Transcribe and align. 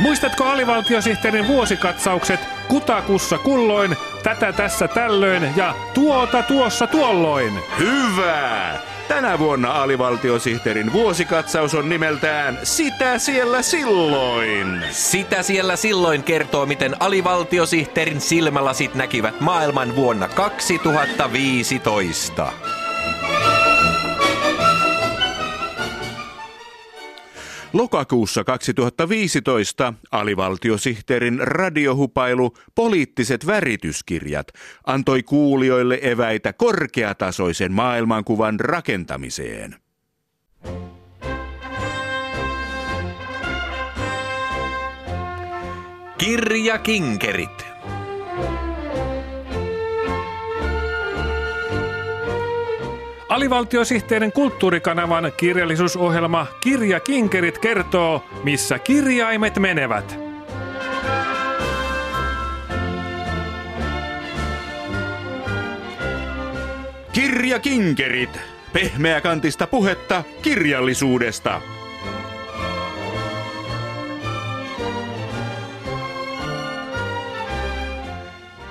Muistatko 0.00 0.44
alivaltiosihteerin 0.44 1.46
vuosikatsaukset 1.46 2.40
kutakussa 2.68 3.38
kulloin, 3.38 3.96
tätä 4.22 4.52
tässä 4.52 4.88
tällöin 4.88 5.52
ja 5.56 5.74
tuota 5.94 6.42
tuossa 6.42 6.86
tuolloin? 6.86 7.60
Hyvä! 7.78 8.78
Tänä 9.08 9.38
vuonna 9.38 9.82
alivaltiosihteerin 9.82 10.92
vuosikatsaus 10.92 11.74
on 11.74 11.88
nimeltään 11.88 12.58
Sitä 12.62 13.18
siellä 13.18 13.62
silloin. 13.62 14.84
Sitä 14.90 15.42
siellä 15.42 15.76
silloin 15.76 16.22
kertoo, 16.22 16.66
miten 16.66 16.96
alivaltiosihteerin 17.00 18.20
silmälasit 18.20 18.94
näkivät 18.94 19.40
maailman 19.40 19.96
vuonna 19.96 20.28
2015. 20.28 22.52
Lokakuussa 27.72 28.44
2015 28.44 29.94
alivaltiosihteerin 30.10 31.38
radiohupailu 31.40 32.54
Poliittiset 32.74 33.46
värityskirjat 33.46 34.48
antoi 34.86 35.22
kuulijoille 35.22 35.98
eväitä 36.02 36.52
korkeatasoisen 36.52 37.72
maailmankuvan 37.72 38.60
rakentamiseen. 38.60 39.76
Kirja 46.18 46.78
Kinkerit. 53.38 53.52
Alivaltiosihteerin 53.52 54.32
kulttuurikanavan 54.32 55.32
kirjallisuusohjelma 55.36 56.46
Kirja 56.60 57.00
Kinkerit 57.00 57.58
kertoo, 57.58 58.24
missä 58.44 58.78
kirjaimet 58.78 59.58
menevät. 59.58 60.18
Kirja 67.12 67.58
Kinkerit. 67.58 68.40
Pehmeäkantista 68.72 69.66
puhetta 69.66 70.24
kirjallisuudesta. 70.42 71.60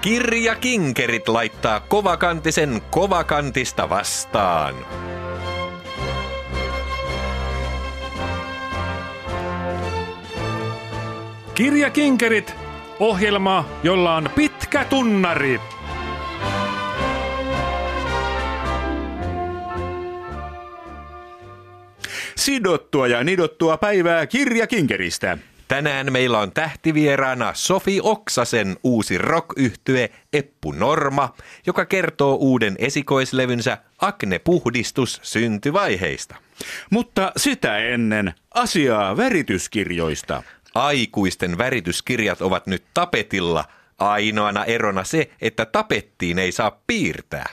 Kirja 0.01 0.55
Kinkerit 0.55 1.27
laittaa 1.27 1.79
kovakantisen 1.79 2.81
kovakantista 2.91 3.89
vastaan. 3.89 4.75
Kirja 11.53 11.89
Kinkerit, 11.89 12.55
ohjelma, 12.99 13.69
jolla 13.83 14.15
on 14.15 14.29
pitkä 14.35 14.85
tunnari. 14.85 15.59
Sidottua 22.35 23.07
ja 23.07 23.23
nidottua 23.23 23.77
päivää 23.77 24.27
Kirja 24.27 24.67
Kinkeristä. 24.67 25.37
Tänään 25.67 26.13
meillä 26.13 26.39
on 26.39 26.51
tähtivieraana 26.51 27.51
Sofi 27.53 27.99
Oksasen 28.03 28.77
uusi 28.83 29.17
rock 29.17 29.47
Eppu 30.33 30.71
Norma, 30.71 31.33
joka 31.65 31.85
kertoo 31.85 32.35
uuden 32.35 32.75
esikoislevynsä 32.79 33.77
Akne 34.01 34.39
Puhdistus 34.39 35.19
syntyvaiheista. 35.23 36.35
Mutta 36.89 37.31
sitä 37.37 37.77
ennen 37.77 38.33
asiaa 38.53 39.17
värityskirjoista. 39.17 40.43
Aikuisten 40.75 41.57
värityskirjat 41.57 42.41
ovat 42.41 42.67
nyt 42.67 42.83
tapetilla– 42.93 43.65
Ainoana 43.97 44.65
erona 44.65 45.03
se, 45.03 45.29
että 45.41 45.65
tapettiin 45.65 46.39
ei 46.39 46.51
saa 46.51 46.81
piirtää. 46.87 47.49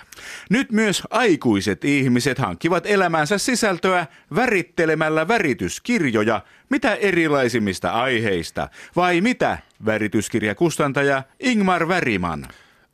Nyt 0.50 0.72
myös 0.72 1.02
aikuiset 1.10 1.84
ihmiset 1.84 2.38
hankkivat 2.38 2.86
elämänsä 2.86 3.38
sisältöä 3.38 4.06
värittelemällä 4.34 5.28
värityskirjoja, 5.28 6.40
mitä 6.70 6.94
erilaisimmista 6.94 7.90
aiheista. 7.90 8.68
Vai 8.96 9.20
mitä, 9.20 9.58
värityskirjakustantaja 9.86 11.22
Ingmar 11.40 11.88
Väriman? 11.88 12.46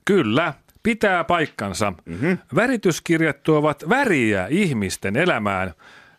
Kyllä, 0.04 0.54
pitää 0.82 1.24
paikkansa. 1.24 1.92
Mm-hmm. 2.04 2.38
Värityskirjat 2.54 3.42
tuovat 3.42 3.88
väriä 3.88 4.46
ihmisten 4.50 5.16
elämään. 5.16 5.74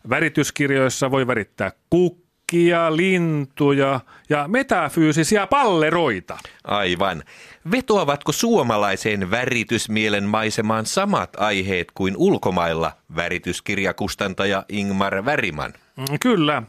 Värityskirjoissa 0.10 1.12
voi 1.12 1.28
värittää 1.28 1.72
kukkaa 1.90 2.21
kaikkia 2.52 2.96
lintuja 2.98 4.00
ja 4.30 4.48
metafyysisiä 4.48 5.48
palleroita. 5.48 6.38
Aivan. 6.64 7.24
Vetoavatko 7.72 8.32
suomalaiseen 8.32 9.32
väritysmielen 9.32 10.24
maisemaan 10.24 10.86
samat 10.86 11.30
aiheet 11.38 11.88
kuin 11.94 12.14
ulkomailla 12.18 12.92
värityskirjakustantaja 13.16 14.66
Ingmar 14.70 15.26
Väriman? 15.26 15.74
Mm, 15.98 16.06
kyllä. 16.22 16.64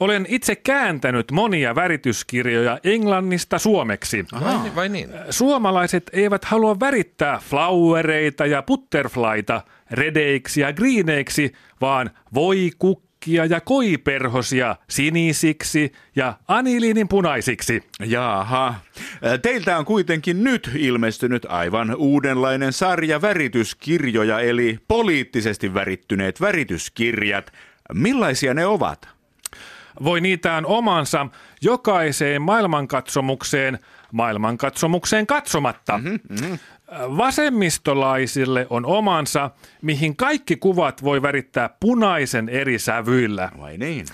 Olen 0.00 0.26
itse 0.28 0.56
kääntänyt 0.56 1.30
monia 1.30 1.74
värityskirjoja 1.74 2.78
englannista 2.84 3.58
suomeksi. 3.58 4.24
Aha. 4.32 4.66
Vai 4.74 4.88
niin? 4.88 5.08
Suomalaiset 5.30 6.10
eivät 6.12 6.44
halua 6.44 6.80
värittää 6.80 7.40
flowereita 7.50 8.46
ja 8.46 8.62
butterflyta 8.62 9.60
redeiksi 9.90 10.60
ja 10.60 10.72
greeneiksi, 10.72 11.52
vaan 11.80 12.10
voi 12.34 12.70
kuk 12.78 13.04
valkkia 13.24 13.44
ja 13.44 13.60
koiperhosia 13.60 14.76
sinisiksi 14.88 15.92
ja 16.16 16.34
aniliinin 16.48 17.08
punaisiksi. 17.08 17.82
Jaha. 18.06 18.74
Teiltä 19.42 19.78
on 19.78 19.84
kuitenkin 19.84 20.44
nyt 20.44 20.70
ilmestynyt 20.76 21.46
aivan 21.48 21.94
uudenlainen 21.96 22.72
sarja 22.72 23.22
värityskirjoja, 23.22 24.40
eli 24.40 24.78
poliittisesti 24.88 25.74
värittyneet 25.74 26.40
värityskirjat. 26.40 27.52
Millaisia 27.94 28.54
ne 28.54 28.66
ovat? 28.66 29.08
Voi 30.04 30.20
niitään 30.20 30.66
omansa 30.66 31.26
jokaiseen 31.62 32.42
maailmankatsomukseen, 32.42 33.78
maailmankatsomukseen 34.12 35.26
katsomatta. 35.26 35.98
Mm-hmm, 35.98 36.18
mm-hmm. 36.28 36.58
Vasemmistolaisille 36.92 38.66
on 38.70 38.86
omansa, 38.86 39.50
mihin 39.82 40.16
kaikki 40.16 40.56
kuvat 40.56 41.04
voi 41.04 41.22
värittää 41.22 41.70
punaisen 41.80 42.48
eri 42.48 42.78
sävyillä. 42.78 43.50
Vai 43.60 43.78
niin? 43.78 44.06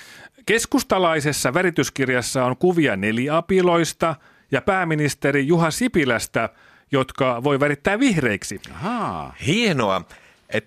Keskustalaisessa 0.46 1.54
värityskirjassa 1.54 2.44
on 2.44 2.56
kuvia 2.56 2.96
neliapiloista 2.96 4.16
ja 4.50 4.62
pääministeri 4.62 5.46
Juha 5.46 5.70
Sipilästä, 5.70 6.48
jotka 6.92 7.44
voi 7.44 7.60
värittää 7.60 8.00
vihreiksi. 8.00 8.60
Ahaa. 8.74 9.34
Hienoa. 9.46 10.02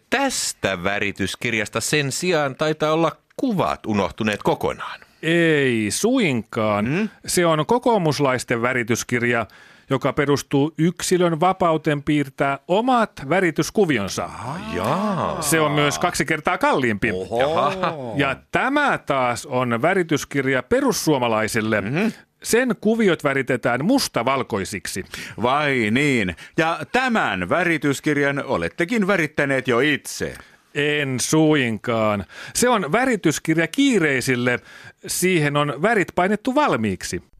Tästä 0.09 0.83
värityskirjasta 0.83 1.81
sen 1.81 2.11
sijaan 2.11 2.55
taitaa 2.55 2.93
olla 2.93 3.11
kuvat 3.37 3.85
unohtuneet 3.85 4.43
kokonaan. 4.43 4.99
Ei 5.23 5.91
suinkaan. 5.91 6.85
Mm? 6.85 7.09
Se 7.25 7.45
on 7.45 7.65
kokoomuslaisten 7.65 8.61
värityskirja, 8.61 9.45
joka 9.93 10.13
perustuu 10.13 10.73
yksilön 10.77 11.39
vapauteen 11.39 12.03
piirtää 12.03 12.59
omat 12.67 13.11
värityskuvionsa. 13.29 14.29
Jaa. 14.75 15.41
Se 15.41 15.59
on 15.59 15.71
myös 15.71 15.99
kaksi 15.99 16.25
kertaa 16.25 16.57
kalliimpi. 16.57 17.11
Oho. 17.11 18.13
Ja 18.17 18.35
tämä 18.51 18.97
taas 18.97 19.45
on 19.45 19.81
värityskirja 19.81 20.63
perussuomalaisille. 20.63 21.81
Mm-hmm. 21.81 22.11
Sen 22.43 22.75
kuviot 22.81 23.23
väritetään 23.23 23.85
mustavalkoisiksi. 23.85 25.05
Vai 25.41 25.89
niin. 25.91 26.35
Ja 26.57 26.79
tämän 26.91 27.49
värityskirjan 27.49 28.43
olettekin 28.45 29.07
värittäneet 29.07 29.67
jo 29.67 29.79
itse. 29.79 30.33
En 30.75 31.19
suinkaan. 31.19 32.25
Se 32.53 32.69
on 32.69 32.91
värityskirja 32.91 33.67
kiireisille. 33.67 34.59
Siihen 35.07 35.57
on 35.57 35.73
värit 35.81 36.07
painettu 36.15 36.55
valmiiksi. 36.55 37.32